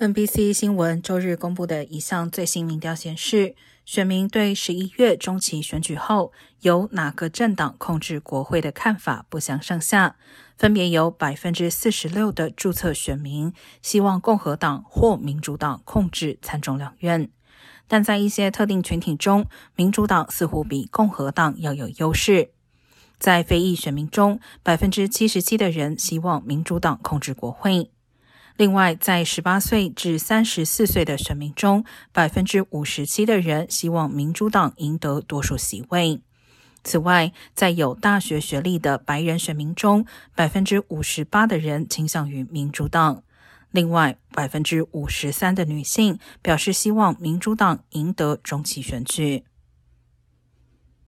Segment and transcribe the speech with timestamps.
[0.00, 10.16] NBC 新闻周日公布的一项最新民调显示，选民对十一月中期选举后由哪个政党控制国会的看法不相上下，
[10.56, 13.52] 分别有百分之四十六的注册选民
[13.82, 17.28] 希望共和党或民主党控制参众两院，
[17.86, 19.44] 但在一些特定群体中，
[19.76, 22.52] 民主党似乎比共和党要有优势。
[23.18, 27.90] 在非裔选民中，百分之七十七的人希望民主党控制国会。
[28.60, 36.20] 另外，在十八岁至三十四岁的选民中，百分之五十七的人希望民主党赢得多数席位。
[36.84, 43.22] 此外，在有大学学历的白人选民中，百分之五十八的人倾向于民主党。
[43.70, 49.44] 另外，百分之五十三的女性表示希望民主党赢得中期选举。